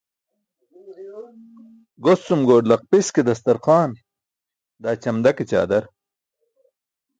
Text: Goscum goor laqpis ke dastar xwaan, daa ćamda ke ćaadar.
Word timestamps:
Goscum 2.03 2.41
goor 2.47 2.63
laqpis 2.69 3.07
ke 3.15 3.21
dastar 3.27 3.57
xwaan, 3.65 3.91
daa 4.83 4.95
ćamda 5.03 5.29
ke 5.37 5.43
ćaadar. 5.51 5.83